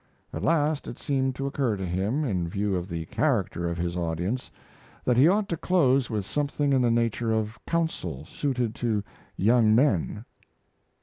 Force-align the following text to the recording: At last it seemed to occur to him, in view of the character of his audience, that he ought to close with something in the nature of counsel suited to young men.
At 0.33 0.41
last 0.43 0.87
it 0.87 0.97
seemed 0.97 1.35
to 1.35 1.45
occur 1.45 1.77
to 1.77 1.85
him, 1.85 2.23
in 2.23 2.49
view 2.49 2.75
of 2.75 2.89
the 2.89 3.05
character 3.05 3.69
of 3.69 3.77
his 3.77 3.95
audience, 3.95 4.49
that 5.05 5.15
he 5.15 5.27
ought 5.27 5.47
to 5.49 5.57
close 5.57 6.09
with 6.09 6.25
something 6.25 6.73
in 6.73 6.81
the 6.81 6.89
nature 6.89 7.31
of 7.31 7.59
counsel 7.67 8.25
suited 8.25 8.73
to 8.77 9.03
young 9.37 9.75
men. 9.75 10.25